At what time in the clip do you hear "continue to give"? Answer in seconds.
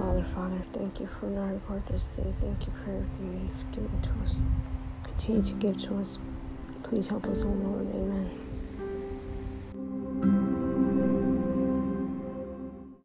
5.04-5.78